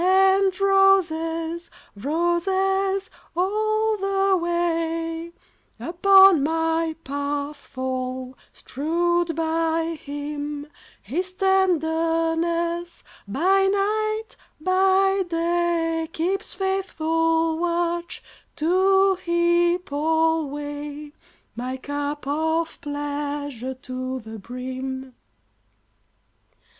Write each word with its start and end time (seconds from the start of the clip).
And 0.03 0.59
roses, 0.59 1.69
roses 1.95 3.11
all 3.35 3.97
the 3.97 4.35
way, 4.35 5.31
Upon 5.79 6.41
my 6.41 6.95
path 7.03 7.57
fall, 7.57 8.35
strewed 8.51 9.35
by 9.35 9.99
him; 10.01 10.65
His 11.03 11.33
tenderness 11.33 13.03
by 13.27 13.67
night, 13.67 14.35
by 14.59 15.21
day, 15.29 16.09
Keeps 16.11 16.55
faithful 16.55 17.59
watch 17.59 18.23
to 18.55 19.17
heap 19.17 19.91
alway 19.93 21.11
My 21.55 21.77
cup 21.77 22.25
of 22.25 22.81
pleasure 22.81 23.75
to 23.75 24.19
the 24.19 24.39
brim. 24.39 25.13